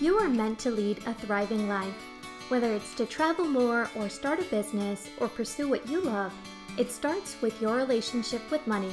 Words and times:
You 0.00 0.16
are 0.18 0.28
meant 0.28 0.60
to 0.60 0.70
lead 0.70 0.98
a 1.06 1.14
thriving 1.14 1.68
life. 1.68 2.06
Whether 2.50 2.72
it's 2.72 2.94
to 2.94 3.04
travel 3.04 3.44
more 3.44 3.90
or 3.96 4.08
start 4.08 4.38
a 4.38 4.44
business 4.44 5.08
or 5.18 5.26
pursue 5.26 5.68
what 5.68 5.88
you 5.88 6.00
love, 6.00 6.32
it 6.76 6.92
starts 6.92 7.34
with 7.42 7.60
your 7.60 7.74
relationship 7.74 8.48
with 8.48 8.64
money. 8.64 8.92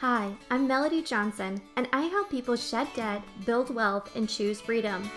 Hi, 0.00 0.32
I'm 0.48 0.68
Melody 0.68 1.02
Johnson, 1.02 1.60
and 1.74 1.88
I 1.92 2.02
help 2.02 2.30
people 2.30 2.54
shed 2.54 2.86
debt, 2.94 3.22
build 3.44 3.74
wealth, 3.74 4.14
and 4.14 4.28
choose 4.28 4.60
freedom. 4.60 5.10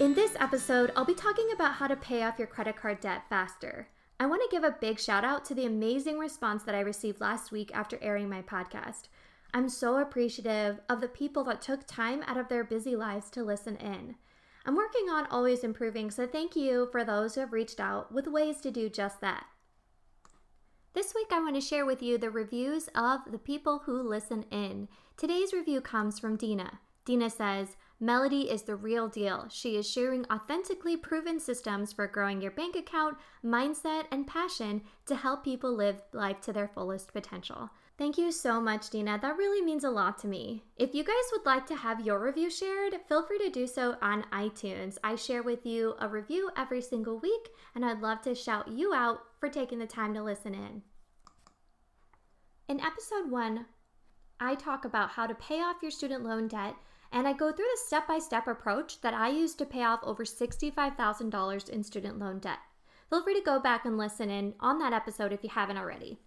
In 0.00 0.14
this 0.14 0.34
episode, 0.40 0.90
I'll 0.96 1.04
be 1.04 1.12
talking 1.12 1.50
about 1.52 1.74
how 1.74 1.86
to 1.86 1.96
pay 1.96 2.22
off 2.22 2.38
your 2.38 2.48
credit 2.48 2.76
card 2.76 3.00
debt 3.00 3.24
faster. 3.28 3.88
I 4.18 4.24
want 4.24 4.40
to 4.40 4.48
give 4.50 4.64
a 4.64 4.74
big 4.80 4.98
shout 4.98 5.22
out 5.22 5.44
to 5.46 5.54
the 5.54 5.66
amazing 5.66 6.18
response 6.18 6.62
that 6.62 6.74
I 6.74 6.80
received 6.80 7.20
last 7.20 7.52
week 7.52 7.70
after 7.74 7.98
airing 8.00 8.30
my 8.30 8.40
podcast. 8.40 9.08
I'm 9.54 9.68
so 9.68 9.98
appreciative 9.98 10.80
of 10.88 11.00
the 11.00 11.08
people 11.08 11.44
that 11.44 11.60
took 11.60 11.86
time 11.86 12.22
out 12.26 12.38
of 12.38 12.48
their 12.48 12.64
busy 12.64 12.96
lives 12.96 13.28
to 13.30 13.42
listen 13.42 13.76
in. 13.76 14.14
I'm 14.64 14.76
working 14.76 15.10
on 15.10 15.26
always 15.26 15.62
improving, 15.62 16.10
so 16.10 16.26
thank 16.26 16.56
you 16.56 16.88
for 16.90 17.04
those 17.04 17.34
who 17.34 17.40
have 17.40 17.52
reached 17.52 17.80
out 17.80 18.12
with 18.12 18.26
ways 18.26 18.60
to 18.62 18.70
do 18.70 18.88
just 18.88 19.20
that. 19.20 19.44
This 20.94 21.14
week, 21.14 21.28
I 21.32 21.40
want 21.40 21.54
to 21.54 21.60
share 21.60 21.84
with 21.84 22.02
you 22.02 22.16
the 22.16 22.30
reviews 22.30 22.88
of 22.94 23.20
the 23.30 23.38
people 23.38 23.82
who 23.84 24.02
listen 24.02 24.44
in. 24.50 24.88
Today's 25.16 25.52
review 25.52 25.80
comes 25.80 26.18
from 26.18 26.36
Dina. 26.36 26.80
Dina 27.04 27.28
says, 27.28 27.76
Melody 27.98 28.50
is 28.50 28.62
the 28.62 28.76
real 28.76 29.08
deal. 29.08 29.46
She 29.50 29.76
is 29.76 29.88
sharing 29.88 30.24
authentically 30.30 30.96
proven 30.96 31.40
systems 31.40 31.92
for 31.92 32.06
growing 32.06 32.40
your 32.40 32.50
bank 32.50 32.76
account, 32.76 33.16
mindset, 33.44 34.04
and 34.10 34.26
passion 34.26 34.82
to 35.06 35.16
help 35.16 35.44
people 35.44 35.74
live 35.74 36.02
life 36.12 36.40
to 36.42 36.52
their 36.52 36.68
fullest 36.68 37.12
potential. 37.12 37.70
Thank 37.98 38.16
you 38.16 38.32
so 38.32 38.60
much, 38.60 38.90
Dina. 38.90 39.18
That 39.20 39.36
really 39.36 39.64
means 39.64 39.84
a 39.84 39.90
lot 39.90 40.18
to 40.18 40.26
me. 40.26 40.64
If 40.76 40.94
you 40.94 41.04
guys 41.04 41.14
would 41.30 41.44
like 41.44 41.66
to 41.66 41.76
have 41.76 42.04
your 42.04 42.18
review 42.18 42.50
shared, 42.50 42.94
feel 43.06 43.22
free 43.22 43.38
to 43.38 43.50
do 43.50 43.66
so 43.66 43.96
on 44.00 44.24
iTunes. 44.32 44.96
I 45.04 45.14
share 45.14 45.42
with 45.42 45.66
you 45.66 45.94
a 46.00 46.08
review 46.08 46.50
every 46.56 46.80
single 46.80 47.18
week, 47.18 47.50
and 47.74 47.84
I'd 47.84 48.00
love 48.00 48.22
to 48.22 48.34
shout 48.34 48.68
you 48.68 48.94
out 48.94 49.20
for 49.38 49.48
taking 49.48 49.78
the 49.78 49.86
time 49.86 50.14
to 50.14 50.22
listen 50.22 50.54
in. 50.54 50.82
In 52.68 52.80
episode 52.80 53.30
one, 53.30 53.66
I 54.40 54.54
talk 54.54 54.84
about 54.86 55.10
how 55.10 55.26
to 55.26 55.34
pay 55.34 55.60
off 55.60 55.82
your 55.82 55.90
student 55.90 56.24
loan 56.24 56.48
debt, 56.48 56.74
and 57.12 57.28
I 57.28 57.34
go 57.34 57.52
through 57.52 57.66
the 57.72 57.80
step 57.86 58.08
by 58.08 58.18
step 58.18 58.48
approach 58.48 59.02
that 59.02 59.14
I 59.14 59.28
used 59.28 59.58
to 59.58 59.66
pay 59.66 59.84
off 59.84 60.00
over 60.02 60.24
$65,000 60.24 61.68
in 61.68 61.84
student 61.84 62.18
loan 62.18 62.38
debt. 62.38 62.58
Feel 63.10 63.22
free 63.22 63.38
to 63.38 63.44
go 63.44 63.60
back 63.60 63.84
and 63.84 63.98
listen 63.98 64.30
in 64.30 64.54
on 64.58 64.78
that 64.78 64.94
episode 64.94 65.32
if 65.32 65.44
you 65.44 65.50
haven't 65.50 65.76
already. 65.76 66.18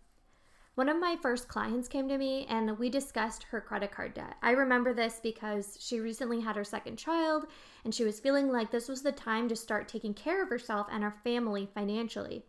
One 0.75 0.89
of 0.89 0.99
my 0.99 1.15
first 1.21 1.47
clients 1.47 1.87
came 1.87 2.09
to 2.09 2.17
me 2.17 2.45
and 2.49 2.77
we 2.77 2.89
discussed 2.89 3.43
her 3.43 3.61
credit 3.61 3.91
card 3.91 4.13
debt. 4.13 4.35
I 4.41 4.51
remember 4.51 4.93
this 4.93 5.21
because 5.23 5.77
she 5.79 6.01
recently 6.01 6.41
had 6.41 6.57
her 6.57 6.65
second 6.65 6.97
child 6.97 7.45
and 7.85 7.95
she 7.95 8.03
was 8.03 8.19
feeling 8.19 8.51
like 8.51 8.71
this 8.71 8.89
was 8.89 9.01
the 9.01 9.13
time 9.13 9.47
to 9.47 9.55
start 9.55 9.87
taking 9.87 10.13
care 10.13 10.43
of 10.43 10.49
herself 10.49 10.87
and 10.91 11.01
her 11.01 11.15
family 11.23 11.69
financially. 11.73 12.43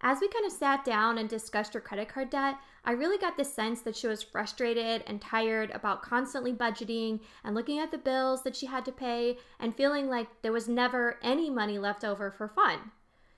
As 0.00 0.18
we 0.20 0.26
kind 0.26 0.44
of 0.44 0.50
sat 0.50 0.84
down 0.84 1.16
and 1.16 1.28
discussed 1.28 1.74
her 1.74 1.80
credit 1.80 2.08
card 2.08 2.28
debt, 2.28 2.56
I 2.84 2.90
really 2.90 3.18
got 3.18 3.36
the 3.36 3.44
sense 3.44 3.82
that 3.82 3.94
she 3.94 4.08
was 4.08 4.24
frustrated 4.24 5.04
and 5.06 5.20
tired 5.20 5.70
about 5.70 6.02
constantly 6.02 6.52
budgeting 6.52 7.20
and 7.44 7.54
looking 7.54 7.78
at 7.78 7.92
the 7.92 7.98
bills 7.98 8.42
that 8.42 8.56
she 8.56 8.66
had 8.66 8.84
to 8.86 8.90
pay 8.90 9.38
and 9.60 9.76
feeling 9.76 10.08
like 10.08 10.42
there 10.42 10.50
was 10.50 10.68
never 10.68 11.20
any 11.22 11.50
money 11.50 11.78
left 11.78 12.02
over 12.02 12.32
for 12.32 12.48
fun. 12.48 12.90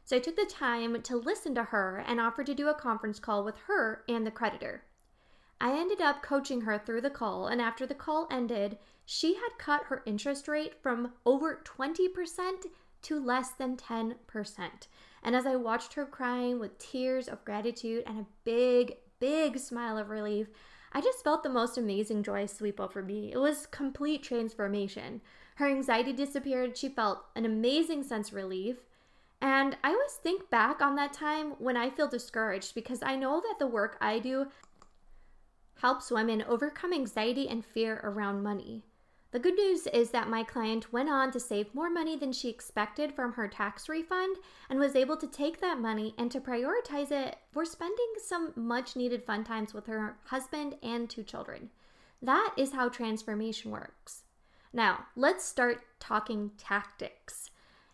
So 0.04 0.16
I 0.16 0.20
took 0.20 0.36
the 0.36 0.44
time 0.44 1.00
to 1.02 1.16
listen 1.16 1.54
to 1.54 1.64
her 1.64 2.04
and 2.06 2.20
offered 2.20 2.46
to 2.46 2.54
do 2.54 2.68
a 2.68 2.74
conference 2.74 3.18
call 3.18 3.42
with 3.42 3.56
her 3.66 4.04
and 4.08 4.26
the 4.26 4.30
creditor. 4.30 4.84
I 5.60 5.78
ended 5.78 6.00
up 6.00 6.22
coaching 6.22 6.62
her 6.62 6.78
through 6.78 7.00
the 7.00 7.10
call, 7.10 7.46
and 7.46 7.60
after 7.60 7.86
the 7.86 7.94
call 7.94 8.28
ended, 8.30 8.76
she 9.06 9.34
had 9.34 9.58
cut 9.58 9.84
her 9.84 10.02
interest 10.04 10.46
rate 10.46 10.74
from 10.82 11.12
over 11.24 11.62
20% 11.64 12.66
to 13.02 13.20
less 13.24 13.52
than 13.52 13.76
10%. 13.76 14.14
And 15.22 15.34
as 15.34 15.46
I 15.46 15.56
watched 15.56 15.94
her 15.94 16.04
crying 16.04 16.58
with 16.58 16.78
tears 16.78 17.28
of 17.28 17.44
gratitude 17.44 18.04
and 18.06 18.18
a 18.18 18.26
big, 18.44 18.96
big 19.20 19.58
smile 19.58 19.96
of 19.96 20.10
relief, 20.10 20.48
I 20.92 21.00
just 21.00 21.24
felt 21.24 21.42
the 21.42 21.48
most 21.48 21.78
amazing 21.78 22.22
joy 22.22 22.46
sweep 22.46 22.78
over 22.78 23.02
me. 23.02 23.32
It 23.32 23.38
was 23.38 23.66
complete 23.66 24.22
transformation. 24.22 25.22
Her 25.56 25.68
anxiety 25.68 26.12
disappeared. 26.12 26.76
She 26.76 26.88
felt 26.88 27.24
an 27.34 27.44
amazing 27.44 28.02
sense 28.02 28.28
of 28.28 28.34
relief. 28.34 28.76
And 29.44 29.76
I 29.84 29.90
always 29.90 30.14
think 30.14 30.48
back 30.48 30.80
on 30.80 30.96
that 30.96 31.12
time 31.12 31.50
when 31.58 31.76
I 31.76 31.90
feel 31.90 32.08
discouraged 32.08 32.74
because 32.74 33.02
I 33.02 33.14
know 33.14 33.42
that 33.42 33.56
the 33.58 33.66
work 33.66 33.98
I 34.00 34.18
do 34.18 34.46
helps 35.82 36.10
women 36.10 36.42
overcome 36.48 36.94
anxiety 36.94 37.46
and 37.46 37.62
fear 37.62 38.00
around 38.02 38.42
money. 38.42 38.84
The 39.32 39.38
good 39.38 39.52
news 39.56 39.86
is 39.88 40.12
that 40.12 40.30
my 40.30 40.44
client 40.44 40.94
went 40.94 41.10
on 41.10 41.30
to 41.30 41.38
save 41.38 41.74
more 41.74 41.90
money 41.90 42.16
than 42.16 42.32
she 42.32 42.48
expected 42.48 43.12
from 43.12 43.34
her 43.34 43.46
tax 43.46 43.86
refund 43.86 44.38
and 44.70 44.78
was 44.78 44.96
able 44.96 45.18
to 45.18 45.26
take 45.26 45.60
that 45.60 45.78
money 45.78 46.14
and 46.16 46.30
to 46.30 46.40
prioritize 46.40 47.10
it 47.12 47.36
for 47.52 47.66
spending 47.66 48.14
some 48.24 48.54
much 48.56 48.96
needed 48.96 49.24
fun 49.24 49.44
times 49.44 49.74
with 49.74 49.84
her 49.84 50.16
husband 50.24 50.76
and 50.82 51.10
two 51.10 51.22
children. 51.22 51.68
That 52.22 52.54
is 52.56 52.72
how 52.72 52.88
transformation 52.88 53.70
works. 53.70 54.22
Now, 54.72 55.04
let's 55.14 55.44
start 55.44 55.82
talking 56.00 56.52
tactics. 56.56 57.50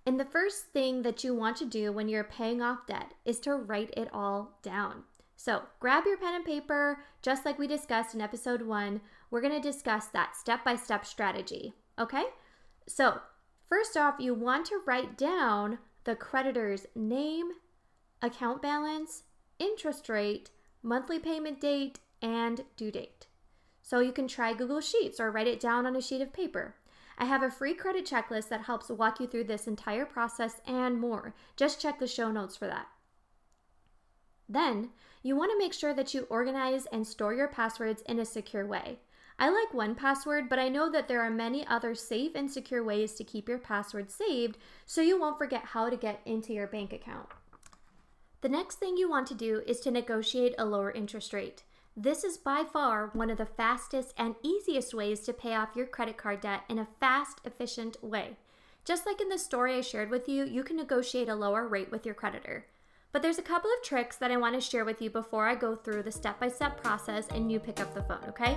And 0.06 0.18
the 0.18 0.24
first 0.24 0.66
thing 0.72 1.02
that 1.02 1.22
you 1.22 1.34
want 1.34 1.56
to 1.58 1.66
do 1.66 1.92
when 1.92 2.08
you're 2.08 2.24
paying 2.24 2.62
off 2.62 2.86
debt 2.86 3.12
is 3.24 3.38
to 3.40 3.54
write 3.54 3.92
it 3.96 4.08
all 4.12 4.58
down. 4.62 5.04
So 5.36 5.62
grab 5.78 6.04
your 6.06 6.18
pen 6.18 6.34
and 6.34 6.44
paper, 6.44 7.04
just 7.22 7.44
like 7.44 7.58
we 7.58 7.66
discussed 7.66 8.14
in 8.14 8.20
episode 8.20 8.62
one. 8.62 9.00
We're 9.30 9.40
going 9.40 9.60
to 9.60 9.70
discuss 9.70 10.06
that 10.06 10.36
step 10.36 10.64
by 10.64 10.76
step 10.76 11.06
strategy. 11.06 11.74
Okay? 11.98 12.24
So, 12.86 13.20
first 13.66 13.96
off, 13.96 14.16
you 14.18 14.34
want 14.34 14.66
to 14.66 14.80
write 14.86 15.16
down 15.16 15.78
the 16.04 16.16
creditor's 16.16 16.86
name, 16.94 17.52
account 18.20 18.60
balance, 18.60 19.22
interest 19.58 20.08
rate, 20.08 20.50
monthly 20.82 21.18
payment 21.18 21.60
date, 21.60 22.00
and 22.22 22.64
due 22.76 22.90
date. 22.90 23.26
So 23.82 24.00
you 24.00 24.12
can 24.12 24.28
try 24.28 24.54
Google 24.54 24.80
Sheets 24.80 25.20
or 25.20 25.30
write 25.30 25.46
it 25.46 25.60
down 25.60 25.86
on 25.86 25.96
a 25.96 26.02
sheet 26.02 26.20
of 26.20 26.32
paper. 26.32 26.76
I 27.20 27.26
have 27.26 27.42
a 27.42 27.50
free 27.50 27.74
credit 27.74 28.06
checklist 28.06 28.48
that 28.48 28.62
helps 28.62 28.88
walk 28.88 29.20
you 29.20 29.26
through 29.26 29.44
this 29.44 29.66
entire 29.66 30.06
process 30.06 30.62
and 30.66 30.98
more. 30.98 31.34
Just 31.54 31.78
check 31.78 31.98
the 31.98 32.06
show 32.06 32.32
notes 32.32 32.56
for 32.56 32.66
that. 32.66 32.86
Then, 34.48 34.88
you 35.22 35.36
want 35.36 35.52
to 35.52 35.58
make 35.58 35.74
sure 35.74 35.92
that 35.92 36.14
you 36.14 36.22
organize 36.30 36.86
and 36.86 37.06
store 37.06 37.34
your 37.34 37.48
passwords 37.48 38.02
in 38.08 38.18
a 38.18 38.24
secure 38.24 38.66
way. 38.66 39.00
I 39.38 39.50
like 39.50 39.72
1Password, 39.72 40.48
but 40.48 40.58
I 40.58 40.70
know 40.70 40.90
that 40.90 41.08
there 41.08 41.20
are 41.20 41.30
many 41.30 41.66
other 41.66 41.94
safe 41.94 42.32
and 42.34 42.50
secure 42.50 42.82
ways 42.82 43.12
to 43.14 43.24
keep 43.24 43.50
your 43.50 43.58
password 43.58 44.10
saved 44.10 44.56
so 44.86 45.02
you 45.02 45.20
won't 45.20 45.38
forget 45.38 45.66
how 45.66 45.90
to 45.90 45.96
get 45.96 46.22
into 46.24 46.54
your 46.54 46.66
bank 46.66 46.90
account. 46.90 47.28
The 48.40 48.48
next 48.48 48.76
thing 48.76 48.96
you 48.96 49.10
want 49.10 49.26
to 49.26 49.34
do 49.34 49.62
is 49.66 49.80
to 49.80 49.90
negotiate 49.90 50.54
a 50.58 50.64
lower 50.64 50.90
interest 50.90 51.34
rate. 51.34 51.64
This 51.96 52.22
is 52.22 52.38
by 52.38 52.64
far 52.64 53.10
one 53.14 53.30
of 53.30 53.38
the 53.38 53.46
fastest 53.46 54.14
and 54.16 54.36
easiest 54.42 54.94
ways 54.94 55.20
to 55.20 55.32
pay 55.32 55.54
off 55.54 55.74
your 55.74 55.86
credit 55.86 56.16
card 56.16 56.40
debt 56.40 56.62
in 56.68 56.78
a 56.78 56.86
fast, 57.00 57.40
efficient 57.44 58.02
way. 58.02 58.36
Just 58.84 59.06
like 59.06 59.20
in 59.20 59.28
the 59.28 59.38
story 59.38 59.74
I 59.74 59.80
shared 59.80 60.08
with 60.08 60.28
you, 60.28 60.44
you 60.44 60.62
can 60.62 60.76
negotiate 60.76 61.28
a 61.28 61.34
lower 61.34 61.66
rate 61.66 61.90
with 61.90 62.06
your 62.06 62.14
creditor. 62.14 62.66
But 63.12 63.22
there's 63.22 63.38
a 63.38 63.42
couple 63.42 63.70
of 63.70 63.84
tricks 63.84 64.16
that 64.16 64.30
I 64.30 64.36
want 64.36 64.54
to 64.54 64.60
share 64.60 64.84
with 64.84 65.02
you 65.02 65.10
before 65.10 65.48
I 65.48 65.56
go 65.56 65.74
through 65.74 66.04
the 66.04 66.12
step 66.12 66.38
by 66.38 66.48
step 66.48 66.80
process 66.80 67.26
and 67.34 67.50
you 67.50 67.58
pick 67.58 67.80
up 67.80 67.92
the 67.92 68.02
phone, 68.04 68.24
okay? 68.28 68.56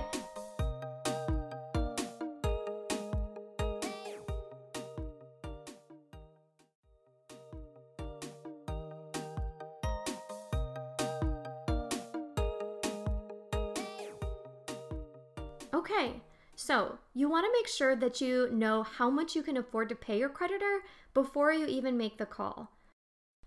Okay, 15.74 16.22
so 16.54 16.98
you 17.14 17.28
want 17.28 17.46
to 17.46 17.52
make 17.52 17.66
sure 17.66 17.96
that 17.96 18.20
you 18.20 18.48
know 18.52 18.84
how 18.84 19.10
much 19.10 19.34
you 19.34 19.42
can 19.42 19.56
afford 19.56 19.88
to 19.88 19.96
pay 19.96 20.20
your 20.20 20.28
creditor 20.28 20.82
before 21.12 21.52
you 21.52 21.66
even 21.66 21.96
make 21.96 22.16
the 22.16 22.26
call. 22.26 22.70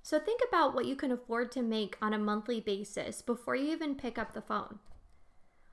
So 0.03 0.19
think 0.19 0.41
about 0.45 0.75
what 0.75 0.85
you 0.85 0.97
can 0.97 1.13
afford 1.13 1.53
to 1.53 1.61
make 1.61 1.97
on 2.01 2.13
a 2.13 2.19
monthly 2.19 2.59
basis 2.59 3.21
before 3.21 3.55
you 3.55 3.71
even 3.71 3.95
pick 3.95 4.17
up 4.17 4.33
the 4.33 4.41
phone. 4.41 4.79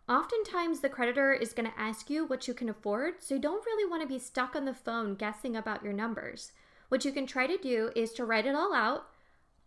Oftentimes, 0.09 0.79
the 0.79 0.89
creditor 0.89 1.33
is 1.33 1.53
going 1.53 1.69
to 1.69 1.81
ask 1.81 2.09
you 2.09 2.25
what 2.25 2.47
you 2.47 2.55
can 2.55 2.69
afford, 2.69 3.15
so 3.19 3.35
you 3.35 3.41
don't 3.41 3.67
really 3.67 3.91
want 3.91 4.03
to 4.03 4.09
be 4.09 4.19
stuck 4.21 4.55
on 4.55 4.65
the 4.65 4.75
phone 4.75 5.17
guessing 5.17 5.57
about 5.57 5.83
your 5.83 5.93
numbers. 5.93 6.53
What 6.89 7.05
you 7.05 7.11
can 7.11 7.27
try 7.27 7.49
to 7.49 7.59
do 7.59 7.91
is 7.97 8.13
to 8.13 8.25
write 8.25 8.47
it 8.47 8.55
all 8.55 8.73
out 8.73 9.07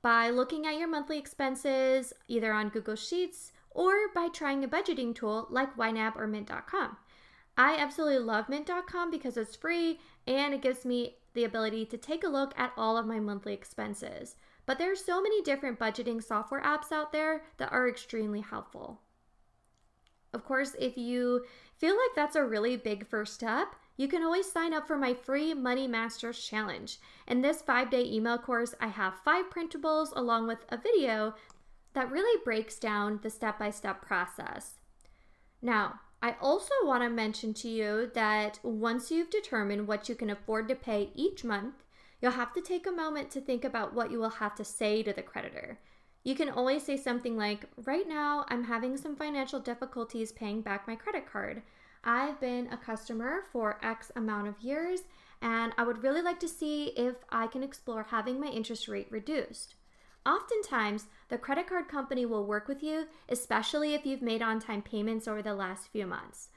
by 0.02 0.30
looking 0.30 0.66
at 0.66 0.78
your 0.78 0.88
monthly 0.88 1.18
expenses 1.18 2.14
either 2.30 2.54
on 2.54 2.70
Google 2.70 2.96
Sheets 2.96 3.52
or 3.78 4.10
by 4.14 4.28
trying 4.28 4.64
a 4.64 4.68
budgeting 4.68 5.14
tool 5.16 5.48
like 5.52 5.78
YNAB 5.78 6.18
or 6.18 6.28
Mint.com. 6.28 6.98
I 7.56 7.78
absolutely 7.78 8.20
love 8.20 8.50
Mint.com 8.50 9.12
because 9.12 9.38
it's 9.38 9.56
free 9.56 10.00
and 10.26 10.54
it 10.54 10.64
gives 10.64 10.84
me 10.84 11.18
the 11.36 11.44
ability 11.44 11.86
to 11.86 11.98
take 11.98 12.24
a 12.24 12.30
look 12.30 12.54
at 12.58 12.74
all 12.76 12.98
of 12.98 13.06
my 13.06 13.20
monthly 13.20 13.54
expenses. 13.54 14.36
But 14.66 14.80
there 14.80 14.92
are 14.92 14.96
so 14.96 15.22
many 15.22 15.44
different 15.44 15.80
budgeting 15.80 16.24
software 16.24 16.62
apps 16.62 16.92
out 16.92 17.12
there 17.12 17.44
that 17.58 17.72
are 17.72 17.88
extremely 17.88 18.42
helpful. 18.42 19.00
Of 20.34 20.44
course, 20.44 20.76
if 20.80 20.98
you 20.98 21.46
feel 21.78 21.96
like 21.96 22.16
that's 22.16 22.36
a 22.36 22.44
really 22.44 22.78
big 22.78 23.08
first 23.08 23.36
step, 23.36 23.76
you 23.96 24.08
can 24.08 24.24
always 24.24 24.52
sign 24.52 24.74
up 24.74 24.88
for 24.88 24.98
my 24.98 25.14
free 25.14 25.54
Money 25.54 25.88
Masters 25.88 26.44
Challenge. 26.44 26.98
In 27.28 27.42
this 27.42 27.62
five 27.62 27.90
day 27.90 28.04
email 28.04 28.38
course, 28.38 28.76
I 28.82 28.88
have 28.88 29.22
five 29.24 29.50
printables 29.50 30.10
along 30.16 30.48
with 30.48 30.60
a 30.70 30.78
video 30.78 31.34
that 31.98 32.12
really 32.12 32.40
breaks 32.46 32.78
down 32.78 33.20
the 33.24 33.30
step 33.32 33.58
by 33.58 33.72
step 33.72 34.04
process. 34.04 34.76
Now, 35.64 36.00
I 36.22 36.36
also 36.40 36.74
want 36.84 37.02
to 37.02 37.10
mention 37.10 37.56
to 37.56 37.68
you 37.68 38.12
that 38.14 38.60
once 38.62 39.10
you've 39.10 39.32
determined 39.32 39.88
what 39.88 40.08
you 40.08 40.14
can 40.14 40.30
afford 40.30 40.68
to 40.68 40.76
pay 40.76 41.10
each 41.16 41.44
month, 41.44 41.74
you'll 42.22 42.34
have 42.34 42.54
to 42.54 42.62
take 42.62 42.86
a 42.86 42.92
moment 42.92 43.32
to 43.32 43.42
think 43.42 43.66
about 43.66 43.96
what 43.96 44.12
you 44.12 44.20
will 44.20 44.30
have 44.30 44.54
to 44.58 44.64
say 44.64 45.02
to 45.02 45.12
the 45.12 45.24
creditor. 45.24 45.80
You 46.24 46.36
can 46.36 46.52
always 46.52 46.84
say 46.84 46.98
something 46.98 47.36
like, 47.36 47.66
Right 47.84 48.08
now, 48.08 48.46
I'm 48.48 48.66
having 48.66 48.96
some 48.96 49.16
financial 49.16 49.60
difficulties 49.60 50.32
paying 50.32 50.62
back 50.62 50.88
my 50.88 50.96
credit 50.96 51.26
card. 51.26 51.64
I've 52.04 52.40
been 52.40 52.68
a 52.72 52.78
customer 52.78 53.42
for 53.52 53.80
X 53.82 54.12
amount 54.16 54.50
of 54.50 54.62
years, 54.62 55.02
and 55.42 55.74
I 55.80 55.84
would 55.84 56.04
really 56.04 56.22
like 56.22 56.40
to 56.42 56.48
see 56.48 56.90
if 56.96 57.16
I 57.32 57.48
can 57.48 57.64
explore 57.64 58.04
having 58.04 58.40
my 58.40 58.50
interest 58.50 58.88
rate 58.88 59.08
reduced. 59.10 59.74
Oftentimes, 60.28 61.06
the 61.30 61.38
credit 61.38 61.68
card 61.68 61.88
company 61.88 62.26
will 62.26 62.46
work 62.46 62.68
with 62.68 62.84
you, 62.84 63.06
especially 63.30 63.94
if 63.94 64.06
you've 64.06 64.22
made 64.22 64.42
on 64.42 64.60
time 64.60 64.82
payments 64.82 65.26
over 65.26 65.42
the 65.42 65.54
last 65.54 65.88
few 65.88 66.06
months. 66.06 66.50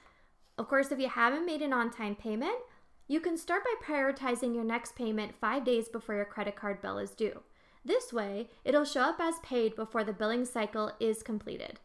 Of 0.58 0.68
course, 0.68 0.90
if 0.90 0.98
you 0.98 1.08
haven't 1.08 1.46
made 1.46 1.62
an 1.62 1.72
on 1.72 1.90
time 1.90 2.16
payment, 2.16 2.58
you 3.06 3.20
can 3.20 3.38
start 3.38 3.62
by 3.64 3.74
prioritizing 3.86 4.56
your 4.56 4.64
next 4.64 4.96
payment 4.96 5.36
five 5.40 5.64
days 5.64 5.88
before 5.88 6.16
your 6.16 6.24
credit 6.24 6.56
card 6.56 6.82
bill 6.82 6.98
is 6.98 7.12
due. 7.12 7.42
This 7.84 8.12
way, 8.12 8.48
it'll 8.64 8.84
show 8.84 9.02
up 9.02 9.20
as 9.20 9.38
paid 9.38 9.76
before 9.76 10.02
the 10.02 10.12
billing 10.12 10.44
cycle 10.44 10.90
is 10.98 11.22
completed. 11.22 11.78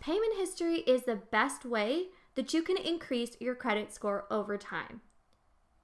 Payment 0.00 0.36
history 0.36 0.80
is 0.80 1.04
the 1.04 1.16
best 1.16 1.64
way 1.64 2.08
that 2.34 2.52
you 2.52 2.62
can 2.62 2.76
increase 2.76 3.36
your 3.40 3.54
credit 3.54 3.94
score 3.94 4.26
over 4.30 4.58
time. 4.58 5.00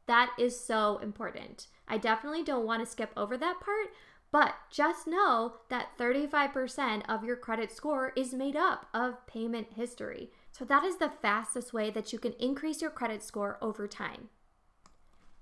That 0.07 0.33
is 0.39 0.59
so 0.59 0.99
important. 0.99 1.69
I 1.89 1.97
definitely 1.97 2.43
don't 2.43 2.67
want 2.67 2.85
to 2.85 2.91
skip 2.91 3.13
over 3.17 3.37
that 3.37 3.61
part, 3.61 3.89
but 4.33 4.55
just 4.71 5.07
know 5.07 5.55
that 5.69 5.99
35% 5.99 7.03
of 7.09 7.25
your 7.25 7.37
credit 7.37 7.73
score 7.73 8.13
is 8.17 8.33
made 8.33 8.57
up 8.57 8.87
of 8.95 9.27
payment 9.27 9.69
history. 9.75 10.31
So 10.53 10.65
that 10.67 10.85
is 10.85 10.99
the 10.99 11.13
fastest 11.23 11.73
way 11.73 11.91
that 11.91 12.13
you 12.13 12.19
can 12.19 12.35
increase 12.35 12.81
your 12.81 12.91
credit 12.91 13.23
score 13.23 13.59
over 13.61 13.89
time. 13.89 14.29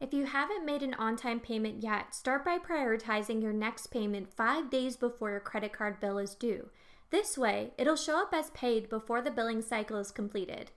If 0.01 0.15
you 0.15 0.27
haven't 0.27 0.65
made 0.65 0.83
an 0.83 0.95
on 0.95 1.17
time 1.17 1.41
payment 1.41 1.83
yet, 1.83 2.15
start 2.15 2.45
by 2.45 2.59
prioritizing 2.59 3.43
your 3.43 3.53
next 3.53 3.89
payment 3.89 4.33
five 4.33 4.71
days 4.71 4.97
before 4.97 5.31
your 5.31 5.41
credit 5.41 5.73
card 5.73 5.99
bill 6.01 6.19
is 6.19 6.35
due. 6.35 6.71
This 7.11 7.37
way, 7.37 7.73
it'll 7.77 7.97
show 7.97 8.23
up 8.23 8.33
as 8.33 8.51
paid 8.51 8.89
before 8.89 9.21
the 9.21 9.31
billing 9.31 9.61
cycle 9.61 9.99
is 9.99 10.13
completed. 10.13 10.71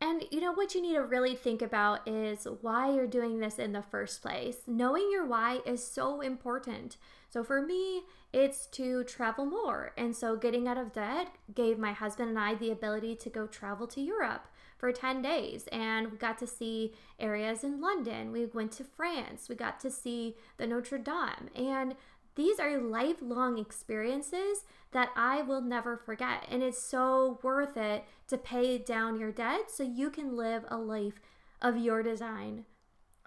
And 0.00 0.24
you 0.30 0.40
know 0.40 0.52
what 0.52 0.74
you 0.74 0.80
need 0.80 0.94
to 0.94 1.02
really 1.02 1.34
think 1.34 1.60
about 1.60 2.08
is 2.08 2.46
why 2.62 2.90
you're 2.90 3.06
doing 3.06 3.38
this 3.38 3.58
in 3.58 3.72
the 3.72 3.82
first 3.82 4.22
place. 4.22 4.58
Knowing 4.66 5.10
your 5.12 5.26
why 5.26 5.60
is 5.66 5.86
so 5.86 6.22
important. 6.22 6.96
So 7.28 7.44
for 7.44 7.60
me, 7.60 8.04
it's 8.32 8.66
to 8.68 9.04
travel 9.04 9.44
more. 9.44 9.92
And 9.98 10.16
so 10.16 10.36
getting 10.36 10.66
out 10.66 10.78
of 10.78 10.94
debt 10.94 11.28
gave 11.54 11.78
my 11.78 11.92
husband 11.92 12.30
and 12.30 12.38
I 12.38 12.54
the 12.54 12.70
ability 12.70 13.14
to 13.16 13.28
go 13.28 13.46
travel 13.46 13.86
to 13.88 14.00
Europe 14.00 14.46
for 14.78 14.90
10 14.90 15.20
days 15.20 15.68
and 15.70 16.10
we 16.10 16.16
got 16.16 16.38
to 16.38 16.46
see 16.46 16.94
areas 17.18 17.62
in 17.62 17.82
London. 17.82 18.32
We 18.32 18.46
went 18.46 18.72
to 18.72 18.84
France. 18.84 19.46
We 19.50 19.54
got 19.54 19.78
to 19.80 19.90
see 19.90 20.36
the 20.56 20.66
Notre 20.66 20.96
Dame. 20.96 21.50
And 21.54 21.94
these 22.34 22.58
are 22.60 22.78
lifelong 22.78 23.58
experiences 23.58 24.64
that 24.92 25.10
I 25.16 25.42
will 25.42 25.60
never 25.60 25.96
forget. 25.96 26.46
And 26.50 26.62
it's 26.62 26.82
so 26.82 27.38
worth 27.42 27.76
it 27.76 28.04
to 28.28 28.38
pay 28.38 28.78
down 28.78 29.18
your 29.18 29.32
debt 29.32 29.70
so 29.70 29.82
you 29.82 30.10
can 30.10 30.36
live 30.36 30.64
a 30.68 30.76
life 30.76 31.20
of 31.60 31.76
your 31.76 32.02
design. 32.02 32.64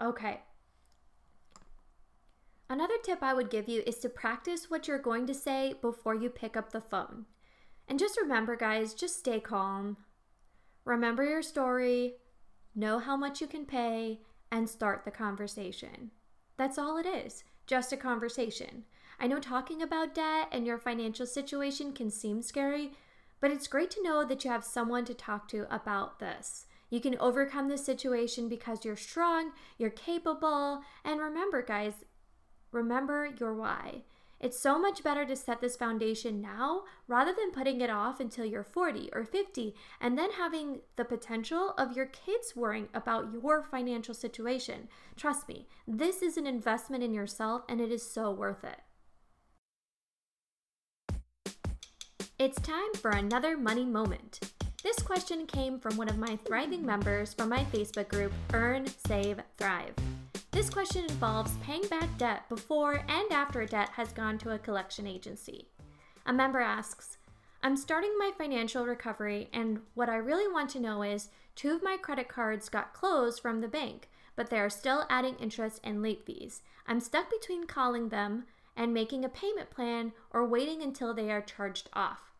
Okay. 0.02 0.42
Another 2.70 2.96
tip 3.04 3.22
I 3.22 3.34
would 3.34 3.50
give 3.50 3.70
you 3.70 3.84
is 3.86 3.98
to 4.00 4.10
practice 4.10 4.70
what 4.70 4.88
you're 4.88 4.98
going 4.98 5.28
to 5.28 5.34
say 5.34 5.76
before 5.82 6.16
you 6.16 6.30
pick 6.30 6.58
up 6.58 6.72
the 6.72 6.82
phone. 6.82 7.26
And 7.88 8.00
just 8.00 8.18
remember, 8.18 8.56
guys, 8.56 8.94
just 8.94 9.20
stay 9.20 9.40
calm. 9.40 9.98
Remember 10.86 11.24
your 11.24 11.42
story, 11.42 12.16
know 12.74 13.00
how 13.00 13.16
much 13.16 13.42
you 13.42 13.48
can 13.48 13.66
pay, 13.66 14.22
and 14.52 14.68
start 14.68 15.06
the 15.06 15.12
conversation. 15.12 16.12
That's 16.58 16.78
all 16.78 16.98
it 16.98 17.06
is, 17.06 17.44
just 17.68 17.94
a 17.94 17.98
conversation. 17.98 18.86
I 19.20 19.28
know 19.28 19.40
talking 19.40 19.82
about 19.82 20.16
debt 20.16 20.50
and 20.52 20.66
your 20.66 20.78
financial 20.78 21.26
situation 21.26 21.94
can 21.94 22.10
seem 22.10 22.42
scary, 22.42 22.92
but 23.40 23.52
it's 23.52 23.68
great 23.68 23.92
to 23.92 24.04
know 24.04 24.26
that 24.26 24.44
you 24.44 24.52
have 24.52 24.64
someone 24.64 25.06
to 25.06 25.14
talk 25.14 25.48
to 25.50 25.68
about 25.74 26.20
this. 26.20 26.66
You 26.90 27.02
can 27.02 27.18
overcome 27.20 27.70
this 27.70 27.86
situation 27.86 28.48
because 28.48 28.86
you're 28.86 28.96
strong, 28.96 29.52
you're 29.78 29.90
capable, 29.90 30.82
and 31.04 31.20
remember, 31.20 31.62
guys, 31.62 31.94
remember 32.72 33.30
your 33.40 33.54
why. 33.54 34.04
It's 34.44 34.60
so 34.60 34.78
much 34.78 35.04
better 35.04 35.26
to 35.26 35.38
set 35.38 35.62
this 35.62 35.78
foundation 35.78 36.42
now 36.42 36.84
rather 37.08 37.32
than 37.34 37.52
putting 37.52 37.80
it 37.80 37.90
off 37.90 38.20
until 38.20 38.44
you're 38.44 38.62
40 38.62 39.10
or 39.14 39.24
50 39.24 39.74
and 40.02 40.18
then 40.18 40.34
having 40.34 40.82
the 40.98 41.06
potential 41.06 41.74
of 41.78 41.96
your 41.96 42.08
kids 42.08 42.54
worrying 42.54 42.90
about 42.94 43.32
your 43.32 43.64
financial 43.64 44.14
situation. 44.14 44.90
Trust 45.16 45.48
me, 45.48 45.66
this 45.88 46.22
is 46.22 46.36
an 46.36 46.46
investment 46.46 47.04
in 47.06 47.14
yourself 47.14 47.62
and 47.70 47.80
it 47.80 47.90
is 47.90 48.06
so 48.06 48.32
worth 48.32 48.66
it. 48.66 48.82
It's 52.44 52.60
time 52.60 52.94
for 52.96 53.12
another 53.12 53.56
money 53.56 53.86
moment. 53.86 54.52
This 54.84 54.98
question 54.98 55.46
came 55.46 55.80
from 55.80 55.96
one 55.96 56.10
of 56.10 56.18
my 56.18 56.38
thriving 56.44 56.86
members 56.86 57.34
from 57.34 57.48
my 57.48 57.64
Facebook 57.72 58.10
group, 58.10 58.34
Earn, 58.54 58.86
Save, 59.08 59.40
Thrive. 59.58 59.94
This 60.52 60.70
question 60.70 61.06
involves 61.06 61.56
paying 61.64 61.88
back 61.88 62.18
debt 62.18 62.50
before 62.50 63.06
and 63.08 63.32
after 63.32 63.62
a 63.62 63.66
debt 63.66 63.92
has 63.94 64.12
gone 64.12 64.38
to 64.40 64.50
a 64.50 64.60
collection 64.60 65.08
agency. 65.08 65.70
A 66.26 66.34
member 66.34 66.60
asks, 66.60 67.18
I'm 67.64 67.78
starting 67.78 68.14
my 68.20 68.32
financial 68.38 68.86
recovery, 68.86 69.48
and 69.54 69.80
what 69.94 70.10
I 70.10 70.18
really 70.18 70.52
want 70.52 70.70
to 70.72 70.82
know 70.82 71.02
is 71.02 71.30
two 71.56 71.72
of 71.74 71.82
my 71.82 71.96
credit 71.96 72.28
cards 72.28 72.68
got 72.68 72.94
closed 72.94 73.42
from 73.42 73.62
the 73.62 73.70
bank, 73.70 74.10
but 74.36 74.50
they 74.50 74.60
are 74.60 74.70
still 74.70 75.06
adding 75.10 75.36
interest 75.36 75.80
and 75.82 76.02
late 76.02 76.26
fees. 76.26 76.62
I'm 76.88 77.00
stuck 77.00 77.30
between 77.30 77.68
calling 77.68 78.10
them 78.10 78.48
and 78.76 78.94
making 78.94 79.24
a 79.24 79.30
payment 79.30 79.70
plan 79.70 80.12
or 80.32 80.46
waiting 80.46 80.82
until 80.82 81.14
they 81.14 81.32
are 81.32 81.40
charged 81.40 81.90
off. 81.94 82.33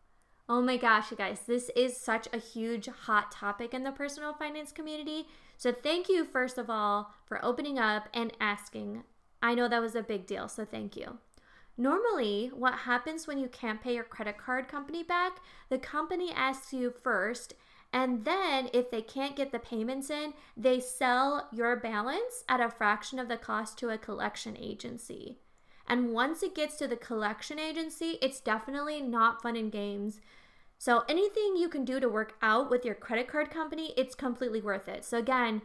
Oh 0.46 0.60
my 0.60 0.76
gosh, 0.76 1.10
you 1.10 1.16
guys, 1.16 1.40
this 1.46 1.70
is 1.74 1.96
such 1.96 2.28
a 2.30 2.38
huge 2.38 2.86
hot 2.86 3.32
topic 3.32 3.72
in 3.72 3.82
the 3.82 3.92
personal 3.92 4.34
finance 4.34 4.72
community. 4.72 5.26
So, 5.56 5.72
thank 5.72 6.10
you, 6.10 6.26
first 6.26 6.58
of 6.58 6.68
all, 6.68 7.14
for 7.24 7.42
opening 7.42 7.78
up 7.78 8.10
and 8.12 8.30
asking. 8.38 9.04
I 9.40 9.54
know 9.54 9.68
that 9.68 9.80
was 9.80 9.94
a 9.94 10.02
big 10.02 10.26
deal, 10.26 10.48
so 10.48 10.66
thank 10.66 10.98
you. 10.98 11.16
Normally, 11.78 12.50
what 12.54 12.80
happens 12.80 13.26
when 13.26 13.38
you 13.38 13.48
can't 13.48 13.80
pay 13.80 13.94
your 13.94 14.04
credit 14.04 14.36
card 14.36 14.68
company 14.68 15.02
back, 15.02 15.38
the 15.70 15.78
company 15.78 16.30
asks 16.30 16.74
you 16.74 16.92
first, 17.02 17.54
and 17.90 18.26
then 18.26 18.68
if 18.74 18.90
they 18.90 19.00
can't 19.00 19.36
get 19.36 19.50
the 19.50 19.58
payments 19.58 20.10
in, 20.10 20.34
they 20.58 20.78
sell 20.78 21.48
your 21.52 21.74
balance 21.74 22.44
at 22.50 22.60
a 22.60 22.68
fraction 22.68 23.18
of 23.18 23.28
the 23.28 23.38
cost 23.38 23.78
to 23.78 23.88
a 23.88 23.96
collection 23.96 24.58
agency. 24.58 25.38
And 25.86 26.12
once 26.12 26.42
it 26.42 26.54
gets 26.54 26.76
to 26.78 26.88
the 26.88 26.96
collection 26.96 27.58
agency, 27.58 28.18
it's 28.22 28.40
definitely 28.40 29.00
not 29.00 29.42
fun 29.42 29.56
and 29.56 29.70
games. 29.70 30.20
So 30.78 31.04
anything 31.08 31.56
you 31.56 31.68
can 31.68 31.84
do 31.84 32.00
to 32.00 32.08
work 32.08 32.34
out 32.42 32.70
with 32.70 32.84
your 32.84 32.94
credit 32.94 33.28
card 33.28 33.50
company, 33.50 33.92
it's 33.96 34.14
completely 34.14 34.60
worth 34.60 34.88
it. 34.88 35.04
So 35.04 35.18
again, 35.18 35.62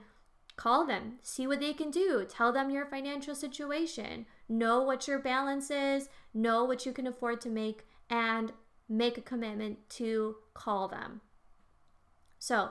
call 0.56 0.86
them, 0.86 1.14
see 1.22 1.48
what 1.48 1.62
they 1.62 1.74
can 1.74 1.90
do, 1.90 2.26
tell 2.28 2.52
them 2.52 2.70
your 2.70 2.86
financial 2.86 3.34
situation, 3.34 4.26
know 4.50 4.82
what 4.82 5.08
your 5.08 5.20
balance 5.20 5.72
is, 5.72 6.10
know 6.34 6.66
what 6.66 6.86
you 6.86 6.92
can 6.92 7.08
afford 7.08 7.40
to 7.42 7.50
make, 7.50 7.86
and 8.10 8.52
make 8.90 9.18
a 9.18 9.22
commitment 9.22 9.78
to 9.90 10.36
call 10.54 10.88
them. 10.88 11.22
So, 12.40 12.70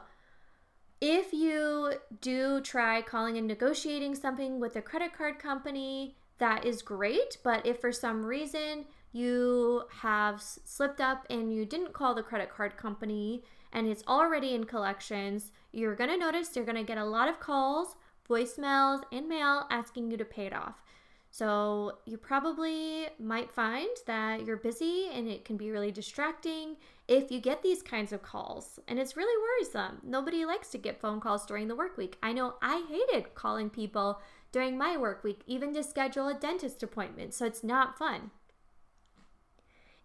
if 1.00 1.32
you 1.32 1.94
do 2.20 2.60
try 2.60 3.02
calling 3.02 3.38
and 3.38 3.46
negotiating 3.46 4.16
something 4.16 4.58
with 4.58 4.74
a 4.74 4.82
credit 4.82 5.12
card 5.16 5.38
company, 5.38 6.16
that 6.38 6.64
is 6.64 6.82
great. 6.82 7.38
But 7.42 7.66
if 7.66 7.80
for 7.80 7.92
some 7.92 8.24
reason 8.24 8.84
you 9.12 9.82
have 10.00 10.40
slipped 10.40 11.00
up 11.00 11.26
and 11.30 11.52
you 11.52 11.64
didn't 11.64 11.92
call 11.92 12.14
the 12.14 12.22
credit 12.22 12.50
card 12.50 12.76
company 12.76 13.42
and 13.72 13.86
it's 13.86 14.04
already 14.06 14.54
in 14.54 14.64
collections, 14.64 15.52
you're 15.72 15.94
going 15.94 16.10
to 16.10 16.16
notice 16.16 16.56
you're 16.56 16.64
going 16.64 16.76
to 16.76 16.82
get 16.82 16.98
a 16.98 17.04
lot 17.04 17.28
of 17.28 17.40
calls, 17.40 17.96
voicemails, 18.28 19.02
and 19.12 19.28
mail 19.28 19.66
asking 19.70 20.10
you 20.10 20.16
to 20.16 20.24
pay 20.24 20.46
it 20.46 20.54
off. 20.54 20.82
So, 21.30 21.98
you 22.06 22.16
probably 22.16 23.06
might 23.18 23.52
find 23.52 23.90
that 24.06 24.46
you're 24.46 24.56
busy 24.56 25.10
and 25.12 25.28
it 25.28 25.44
can 25.44 25.58
be 25.58 25.70
really 25.70 25.92
distracting 25.92 26.76
if 27.06 27.30
you 27.30 27.38
get 27.38 27.62
these 27.62 27.82
kinds 27.82 28.12
of 28.12 28.22
calls. 28.22 28.78
And 28.88 28.98
it's 28.98 29.14
really 29.14 29.60
worrisome. 29.60 29.98
Nobody 30.02 30.46
likes 30.46 30.70
to 30.70 30.78
get 30.78 31.00
phone 31.00 31.20
calls 31.20 31.44
during 31.44 31.68
the 31.68 31.76
work 31.76 31.98
week. 31.98 32.16
I 32.22 32.32
know 32.32 32.54
I 32.62 32.84
hated 32.88 33.34
calling 33.34 33.68
people 33.68 34.20
during 34.52 34.78
my 34.78 34.96
work 34.96 35.22
week, 35.22 35.40
even 35.46 35.74
to 35.74 35.82
schedule 35.82 36.28
a 36.28 36.34
dentist 36.34 36.82
appointment, 36.82 37.34
so 37.34 37.44
it's 37.46 37.64
not 37.64 37.98
fun. 37.98 38.30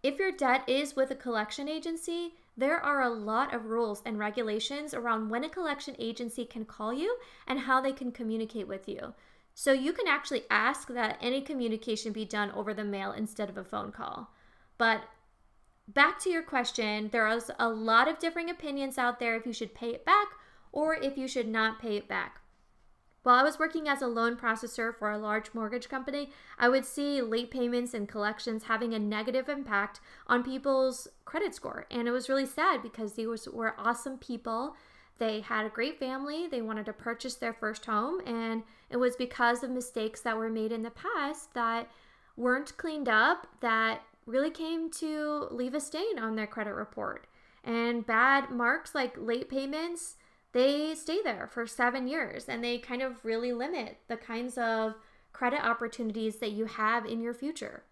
If 0.02 0.18
your 0.18 0.32
debt 0.32 0.68
is 0.68 0.94
with 0.94 1.10
a 1.10 1.14
collection 1.16 1.68
agency, 1.68 2.34
there 2.56 2.78
are 2.78 3.00
a 3.00 3.08
lot 3.08 3.54
of 3.54 3.66
rules 3.66 4.02
and 4.04 4.18
regulations 4.18 4.92
around 4.92 5.30
when 5.30 5.44
a 5.44 5.48
collection 5.48 5.96
agency 5.98 6.44
can 6.44 6.66
call 6.66 6.92
you 6.92 7.16
and 7.46 7.60
how 7.60 7.80
they 7.80 7.92
can 7.92 8.12
communicate 8.12 8.68
with 8.68 8.88
you. 8.88 9.14
So 9.54 9.72
you 9.72 9.92
can 9.92 10.06
actually 10.06 10.44
ask 10.50 10.88
that 10.88 11.18
any 11.20 11.40
communication 11.40 12.12
be 12.12 12.24
done 12.24 12.50
over 12.50 12.74
the 12.74 12.84
mail 12.84 13.12
instead 13.12 13.48
of 13.48 13.56
a 13.56 13.64
phone 13.64 13.92
call. 13.92 14.34
But 14.78 15.04
back 15.88 16.18
to 16.20 16.30
your 16.30 16.42
question, 16.42 17.08
there 17.10 17.26
is 17.28 17.50
a 17.58 17.68
lot 17.68 18.06
of 18.06 18.18
differing 18.18 18.50
opinions 18.50 18.98
out 18.98 19.18
there 19.18 19.36
if 19.36 19.46
you 19.46 19.52
should 19.52 19.74
pay 19.74 19.90
it 19.90 20.04
back 20.04 20.28
or 20.70 20.94
if 20.94 21.16
you 21.16 21.26
should 21.26 21.48
not 21.48 21.80
pay 21.80 21.96
it 21.96 22.08
back. 22.08 22.40
While 23.24 23.36
I 23.36 23.42
was 23.42 23.58
working 23.58 23.88
as 23.88 24.02
a 24.02 24.06
loan 24.06 24.36
processor 24.36 24.94
for 24.94 25.10
a 25.10 25.18
large 25.18 25.54
mortgage 25.54 25.88
company, 25.88 26.30
I 26.58 26.68
would 26.68 26.84
see 26.84 27.22
late 27.22 27.50
payments 27.50 27.94
and 27.94 28.06
collections 28.06 28.64
having 28.64 28.92
a 28.92 28.98
negative 28.98 29.48
impact 29.48 30.00
on 30.26 30.44
people's 30.44 31.08
credit 31.24 31.54
score. 31.54 31.86
And 31.90 32.06
it 32.06 32.10
was 32.10 32.28
really 32.28 32.44
sad 32.44 32.82
because 32.82 33.14
these 33.14 33.48
were 33.48 33.74
awesome 33.78 34.18
people. 34.18 34.76
They 35.16 35.40
had 35.40 35.64
a 35.64 35.70
great 35.70 35.98
family, 35.98 36.48
they 36.48 36.60
wanted 36.60 36.84
to 36.84 36.92
purchase 36.92 37.34
their 37.36 37.54
first 37.54 37.86
home, 37.86 38.20
and 38.26 38.62
it 38.90 38.98
was 38.98 39.16
because 39.16 39.62
of 39.62 39.70
mistakes 39.70 40.20
that 40.20 40.36
were 40.36 40.50
made 40.50 40.70
in 40.70 40.82
the 40.82 40.90
past 40.90 41.54
that 41.54 41.88
weren't 42.36 42.76
cleaned 42.76 43.08
up 43.08 43.46
that 43.60 44.02
really 44.26 44.50
came 44.50 44.90
to 44.90 45.48
leave 45.50 45.72
a 45.72 45.80
stain 45.80 46.18
on 46.18 46.36
their 46.36 46.46
credit 46.46 46.74
report. 46.74 47.26
And 47.62 48.04
bad 48.04 48.50
marks 48.50 48.94
like 48.94 49.16
late 49.16 49.48
payments 49.48 50.16
they 50.54 50.94
stay 50.94 51.18
there 51.22 51.48
for 51.52 51.66
seven 51.66 52.06
years 52.06 52.48
and 52.48 52.64
they 52.64 52.78
kind 52.78 53.02
of 53.02 53.24
really 53.24 53.52
limit 53.52 53.98
the 54.08 54.16
kinds 54.16 54.56
of 54.56 54.94
credit 55.32 55.62
opportunities 55.62 56.36
that 56.36 56.52
you 56.52 56.64
have 56.64 57.04
in 57.04 57.20
your 57.20 57.34
future. 57.34 57.82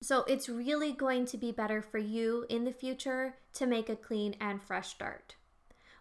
So 0.00 0.24
it's 0.24 0.48
really 0.48 0.92
going 0.92 1.26
to 1.26 1.36
be 1.36 1.52
better 1.52 1.82
for 1.82 1.98
you 1.98 2.46
in 2.48 2.64
the 2.64 2.72
future 2.72 3.34
to 3.54 3.66
make 3.66 3.88
a 3.88 3.96
clean 3.96 4.36
and 4.40 4.62
fresh 4.62 4.88
start. 4.88 5.34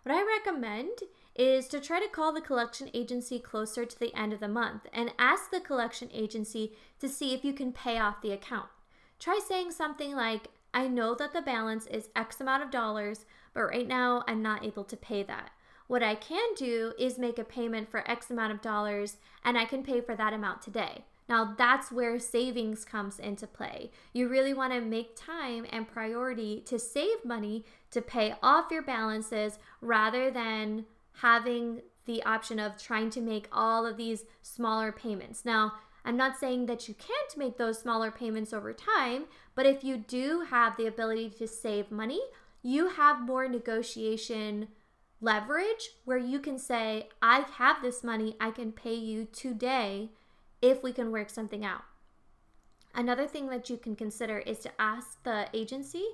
What 0.04 0.16
I 0.16 0.24
recommend 0.24 1.00
is 1.36 1.68
to 1.70 1.80
try 1.80 2.00
to 2.00 2.08
call 2.08 2.34
the 2.34 2.42
collection 2.42 2.90
agency 2.94 3.40
closer 3.40 3.86
to 3.86 4.00
the 4.00 4.14
end 4.16 4.34
of 4.34 4.40
the 4.40 4.48
month 4.48 4.88
and 4.94 5.14
ask 5.18 5.50
the 5.50 5.60
collection 5.60 6.10
agency 6.14 6.74
to 7.00 7.10
see 7.10 7.34
if 7.34 7.44
you 7.44 7.54
can 7.54 7.72
pay 7.72 7.98
off 7.98 8.22
the 8.22 8.32
account. 8.32 8.70
Try 9.20 9.40
saying 9.48 9.72
something 9.72 10.16
like, 10.16 10.48
I 10.74 10.88
know 10.88 11.14
that 11.16 11.34
the 11.34 11.42
balance 11.42 11.86
is 11.88 12.10
X 12.16 12.42
amount 12.42 12.64
of 12.64 12.72
dollars, 12.72 13.26
but 13.54 13.64
right 13.64 13.88
now 13.88 14.24
I'm 14.28 14.42
not 14.42 14.66
able 14.66 14.84
to 14.86 14.98
pay 14.98 15.24
that. 15.24 15.52
What 15.88 16.04
I 16.04 16.16
can 16.16 16.54
do 16.56 16.94
is 16.98 17.18
make 17.18 17.38
a 17.38 17.44
payment 17.44 17.90
for 17.92 18.10
X 18.10 18.30
amount 18.30 18.54
of 18.54 18.62
dollars 18.62 19.18
and 19.44 19.58
I 19.58 19.66
can 19.66 19.84
pay 19.84 20.00
for 20.00 20.16
that 20.16 20.34
amount 20.34 20.62
today. 20.62 21.04
Now 21.28 21.54
that's 21.58 21.92
where 21.92 22.18
savings 22.20 22.86
comes 22.86 23.20
into 23.20 23.48
play. 23.48 23.92
You 24.14 24.28
really 24.28 24.54
want 24.54 24.74
to 24.74 24.82
make 24.82 25.16
time 25.16 25.66
and 25.70 25.88
priority 25.88 26.62
to 26.68 26.80
save 26.80 27.26
money 27.26 27.66
to 27.92 28.02
pay 28.02 28.36
off 28.42 28.72
your 28.72 28.82
balances 28.82 29.60
rather 29.82 30.32
than 30.32 30.86
having 31.16 31.82
the 32.06 32.24
option 32.24 32.60
of 32.60 32.82
trying 32.82 33.10
to 33.12 33.22
make 33.22 33.48
all 33.52 33.86
of 33.86 33.98
these 33.98 34.26
smaller 34.42 34.92
payments. 34.92 35.46
Now, 35.46 35.74
I'm 36.04 36.18
not 36.18 36.38
saying 36.38 36.66
that 36.66 36.88
you 36.88 36.96
can't 36.96 37.38
make 37.38 37.58
those 37.58 37.80
smaller 37.80 38.10
payments 38.12 38.54
over 38.54 38.74
time, 38.74 39.26
but 39.54 39.66
if 39.66 39.84
you 39.84 39.98
do 39.98 40.46
have 40.50 40.76
the 40.76 40.88
ability 40.88 41.30
to 41.38 41.48
save 41.48 41.92
money, 41.92 42.22
you 42.64 42.90
have 42.90 43.22
more 43.22 43.48
negotiation 43.48 44.68
leverage 45.20 45.92
where 46.06 46.18
you 46.18 46.40
can 46.40 46.58
say, 46.58 47.10
I 47.22 47.46
have 47.58 47.82
this 47.82 48.04
money, 48.04 48.36
I 48.40 48.52
can 48.52 48.72
pay 48.72 48.96
you 48.96 49.26
today 49.26 50.10
if 50.62 50.84
we 50.84 50.92
can 50.92 51.12
work 51.12 51.30
something 51.30 51.64
out. 51.64 51.84
Another 52.94 53.28
thing 53.28 53.48
that 53.48 53.70
you 53.70 53.78
can 53.78 53.96
consider 53.96 54.40
is 54.40 54.60
to 54.60 54.72
ask 54.80 55.24
the 55.24 55.48
agency 55.54 56.06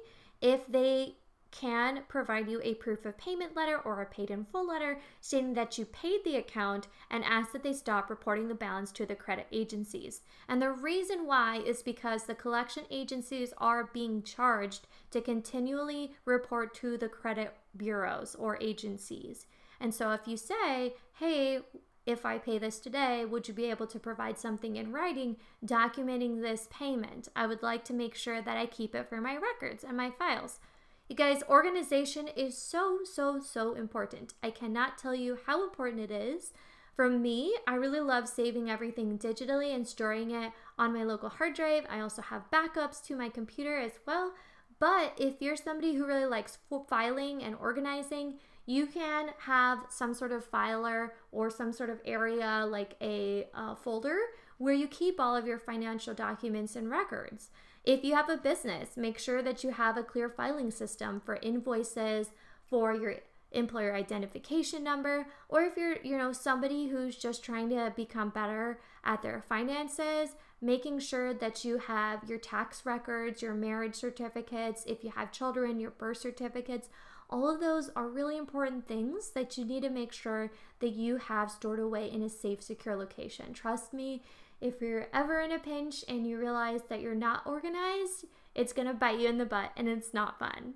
if 0.42 0.68
they 0.68 1.16
can 1.51 2.04
provide 2.08 2.50
you 2.50 2.62
a 2.63 2.74
proof 2.75 3.06
of 3.06 3.18
payment 3.18 3.56
letter 3.56 3.77
or 3.77 4.01
a 4.01 4.06
paid 4.06 4.30
in 4.30 4.44
full 4.44 4.68
letter 4.68 5.00
stating 5.22 5.54
that 5.54 5.77
you 5.77 5.86
paid 5.86 6.24
the 6.24 6.36
account 6.36 6.88
and 7.10 7.24
ask 7.24 7.51
that 7.51 7.63
they 7.63 7.74
stop 7.74 8.10
reporting 8.10 8.48
the 8.48 8.56
balance 8.56 8.92
to 8.92 9.06
the 9.06 9.16
credit 9.16 9.48
agencies. 9.51 10.22
And 10.48 10.62
the 10.62 10.72
reason 10.72 11.25
why 11.25 11.58
is 11.58 11.82
because 11.84 12.24
the 12.24 12.36
collection 12.36 12.84
agencies 12.89 13.54
are 13.58 13.89
being 13.94 14.24
charged 14.24 14.88
to 15.12 15.22
continually 15.22 16.13
report 16.25 16.74
to 16.75 16.98
the 16.98 17.10
credit 17.10 17.56
bureaus 17.75 18.36
or 18.36 18.58
agencies. 18.62 19.46
And 19.80 19.94
so 19.94 20.12
if 20.12 20.27
you 20.27 20.38
say, 20.38 20.96
hey, 21.13 21.60
if 22.08 22.25
I 22.25 22.38
pay 22.38 22.58
this 22.58 22.80
today, 22.80 23.25
would 23.25 23.50
you 23.50 23.54
be 23.54 23.66
able 23.66 23.86
to 23.88 24.00
provide 24.00 24.39
something 24.39 24.77
in 24.77 24.94
writing 24.94 25.36
documenting 25.66 26.42
this 26.42 26.68
payment? 26.72 27.27
I 27.36 27.48
would 27.48 27.62
like 27.62 27.84
to 27.86 27.94
make 27.94 28.16
sure 28.16 28.42
that 28.42 28.58
I 28.58 28.66
keep 28.66 28.96
it 28.96 29.10
for 29.10 29.20
my 29.20 29.36
records 29.36 29.84
and 29.84 29.98
my 29.98 30.10
files. 30.10 30.60
You 31.08 31.16
guys, 31.16 31.42
organization 31.48 32.28
is 32.36 32.58
so, 32.58 33.00
so, 33.06 33.40
so 33.40 33.76
important. 33.76 34.34
I 34.44 34.52
cannot 34.52 34.98
tell 34.98 35.16
you 35.16 35.40
how 35.46 35.64
important 35.64 36.02
it 36.02 36.12
is. 36.12 36.52
For 36.98 37.10
me, 37.10 37.56
I 37.66 37.76
really 37.76 38.02
love 38.02 38.28
saving 38.28 38.70
everything 38.70 39.18
digitally 39.18 39.74
and 39.74 39.88
storing 39.88 40.32
it 40.32 40.52
on 40.78 40.94
my 40.94 41.04
local 41.04 41.30
hard 41.30 41.54
drive. 41.54 41.86
I 41.90 42.02
also 42.02 42.22
have 42.24 42.52
backups 42.52 43.02
to 43.06 43.16
my 43.16 43.30
computer 43.30 43.78
as 43.78 43.94
well. 44.06 44.34
But 44.80 45.14
if 45.18 45.42
you're 45.42 45.56
somebody 45.56 45.94
who 45.94 46.06
really 46.06 46.26
likes 46.26 46.58
filing 46.90 47.42
and 47.42 47.56
organizing, 47.56 48.40
you 48.66 48.86
can 48.86 49.30
have 49.46 49.86
some 49.90 50.14
sort 50.14 50.34
of 50.34 50.44
filer 50.44 51.14
or 51.32 51.50
some 51.50 51.72
sort 51.72 51.90
of 51.90 52.02
area 52.04 52.66
like 52.68 52.96
a 53.02 53.48
uh, 53.54 53.76
folder 53.76 54.18
where 54.58 54.74
you 54.74 54.90
keep 54.90 55.22
all 55.22 55.38
of 55.38 55.48
your 55.48 55.58
financial 55.58 56.14
documents 56.14 56.76
and 56.76 56.90
records. 56.90 57.50
If 57.88 58.03
you 58.03 58.15
have 58.15 58.29
a 58.29 58.36
business, 58.36 58.98
make 58.98 59.17
sure 59.17 59.41
that 59.41 59.63
you 59.63 59.72
have 59.72 59.96
a 59.96 60.03
clear 60.03 60.27
filing 60.27 60.72
system 60.72 61.22
for 61.24 61.38
invoices, 61.38 62.32
for 62.70 62.94
your 62.94 63.15
employer 63.53 63.96
identification 63.96 64.84
number, 64.84 65.27
or 65.48 65.62
if 65.62 65.77
you're, 65.77 65.96
you 66.03 66.17
know, 66.17 66.34
somebody 66.34 66.89
who's 66.89 67.15
just 67.15 67.46
trying 67.46 67.70
to 67.70 67.94
become 67.96 68.29
better 68.29 68.82
at 69.06 69.22
their 69.22 69.41
finances, 69.41 70.32
making 70.60 71.00
sure 71.00 71.34
that 71.34 71.63
you 71.63 71.77
have 71.77 72.27
your 72.27 72.39
tax 72.39 72.86
records, 72.86 73.41
your 73.41 73.53
marriage 73.53 73.96
certificates, 73.96 74.84
if 74.86 75.01
you 75.01 75.12
have 75.15 75.32
children, 75.32 75.79
your 75.79 75.91
birth 75.91 76.17
certificates, 76.17 76.89
all 77.29 77.50
of 77.50 77.62
those 77.62 77.89
are 77.96 78.10
really 78.10 78.38
important 78.38 78.86
things 78.86 79.29
that 79.29 79.58
you 79.58 79.63
need 79.63 79.84
to 79.84 79.89
make 79.89 80.12
sure 80.12 80.51
that 80.79 80.91
you 80.91 81.15
have 81.15 81.50
stored 81.50 81.79
away 81.79 82.12
in 82.12 82.22
a 82.22 82.29
safe, 82.29 82.62
secure 82.62 82.98
location. 82.98 83.53
Trust 83.53 83.94
me, 83.94 84.24
if 84.60 84.82
you're 84.82 85.08
ever 85.14 85.40
in 85.42 85.52
a 85.52 85.60
pinch 85.60 86.04
and 86.08 86.26
you 86.26 86.40
realize 86.40 86.82
that 86.90 87.02
you're 87.02 87.16
not 87.16 87.46
organized, 87.46 88.26
it's 88.56 88.74
gonna 88.74 88.94
bite 88.94 89.20
you 89.20 89.28
in 89.28 89.38
the 89.38 89.46
butt 89.46 89.72
and 89.78 89.88
it's 89.88 90.14
not 90.14 90.40
fun. 90.40 90.74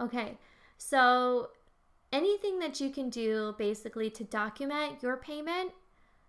Okay, 0.00 0.38
so 0.76 1.50
anything 2.12 2.60
that 2.60 2.80
you 2.80 2.90
can 2.90 3.10
do 3.10 3.54
basically 3.58 4.08
to 4.10 4.24
document 4.24 5.02
your 5.02 5.16
payment. 5.16 5.72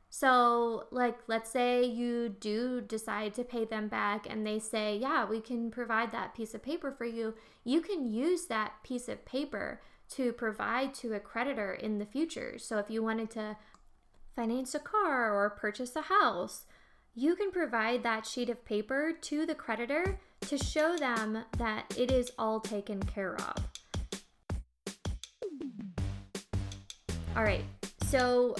So, 0.09 0.85
like, 0.91 1.17
let's 1.27 1.49
say 1.49 1.83
you 1.83 2.29
do 2.29 2.79
decide 2.79 3.33
to 3.33 3.43
pay 3.43 3.65
them 3.65 3.87
back 3.87 4.25
and 4.29 4.45
they 4.45 4.59
say, 4.59 4.97
Yeah, 4.97 5.25
we 5.25 5.41
can 5.41 5.71
provide 5.71 6.11
that 6.11 6.33
piece 6.33 6.53
of 6.53 6.63
paper 6.63 6.91
for 6.91 7.05
you. 7.05 7.33
You 7.63 7.81
can 7.81 8.11
use 8.11 8.45
that 8.45 8.81
piece 8.83 9.09
of 9.09 9.25
paper 9.25 9.81
to 10.11 10.31
provide 10.31 10.93
to 10.93 11.13
a 11.13 11.19
creditor 11.19 11.73
in 11.73 11.97
the 11.97 12.05
future. 12.05 12.57
So, 12.57 12.77
if 12.77 12.89
you 12.89 13.03
wanted 13.03 13.29
to 13.31 13.57
finance 14.35 14.75
a 14.75 14.79
car 14.79 15.33
or 15.33 15.49
purchase 15.49 15.95
a 15.95 16.01
house, 16.01 16.65
you 17.13 17.35
can 17.35 17.51
provide 17.51 18.03
that 18.03 18.25
sheet 18.25 18.49
of 18.49 18.65
paper 18.65 19.13
to 19.21 19.45
the 19.45 19.55
creditor 19.55 20.19
to 20.41 20.57
show 20.57 20.97
them 20.97 21.45
that 21.57 21.85
it 21.97 22.11
is 22.11 22.31
all 22.37 22.59
taken 22.59 23.01
care 23.01 23.35
of. 23.35 23.55
All 27.35 27.43
right, 27.43 27.63
so 28.03 28.55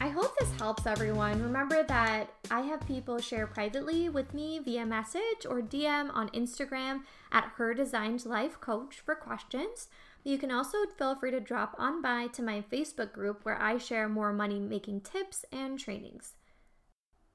I 0.00 0.08
hope 0.08 0.36
this 0.38 0.52
helps 0.58 0.86
everyone. 0.86 1.42
Remember 1.42 1.82
that 1.82 2.30
I 2.50 2.60
have 2.60 2.86
people 2.86 3.18
share 3.18 3.46
privately 3.46 4.08
with 4.08 4.34
me 4.34 4.58
via 4.58 4.84
message 4.86 5.46
or 5.48 5.60
DM 5.62 6.14
on 6.14 6.28
Instagram 6.30 7.00
at 7.32 7.52
Her 7.56 7.74
Designed 7.74 8.24
Life 8.26 8.60
Coach 8.60 9.00
for 9.00 9.14
questions. 9.14 9.88
You 10.26 10.38
can 10.38 10.50
also 10.50 10.78
feel 10.98 11.14
free 11.14 11.30
to 11.30 11.38
drop 11.38 11.76
on 11.78 12.02
by 12.02 12.26
to 12.32 12.42
my 12.42 12.60
Facebook 12.60 13.12
group 13.12 13.44
where 13.44 13.62
I 13.62 13.78
share 13.78 14.08
more 14.08 14.32
money 14.32 14.58
making 14.58 15.02
tips 15.02 15.44
and 15.52 15.78
trainings. 15.78 16.34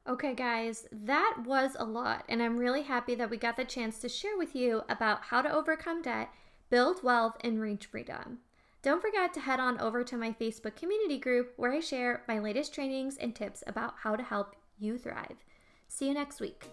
Okay, 0.05 0.35
guys, 0.35 0.89
that 0.91 1.37
was 1.45 1.77
a 1.79 1.85
lot, 1.85 2.25
and 2.27 2.43
I'm 2.43 2.57
really 2.57 2.81
happy 2.81 3.15
that 3.15 3.29
we 3.29 3.37
got 3.37 3.55
the 3.55 3.63
chance 3.63 3.99
to 3.99 4.09
share 4.09 4.37
with 4.37 4.53
you 4.53 4.81
about 4.89 5.23
how 5.23 5.41
to 5.41 5.49
overcome 5.49 6.01
debt, 6.01 6.31
build 6.69 7.01
wealth, 7.01 7.37
and 7.45 7.61
reach 7.61 7.85
freedom. 7.85 8.39
Don't 8.81 9.01
forget 9.01 9.33
to 9.35 9.39
head 9.39 9.61
on 9.61 9.79
over 9.79 10.03
to 10.03 10.17
my 10.17 10.33
Facebook 10.33 10.75
community 10.75 11.17
group 11.17 11.53
where 11.55 11.71
I 11.71 11.79
share 11.79 12.25
my 12.27 12.39
latest 12.39 12.73
trainings 12.73 13.15
and 13.15 13.33
tips 13.33 13.63
about 13.67 13.93
how 14.03 14.17
to 14.17 14.23
help 14.23 14.53
you 14.77 14.97
thrive. 14.97 15.37
See 15.87 16.09
you 16.09 16.13
next 16.13 16.41
week. 16.41 16.69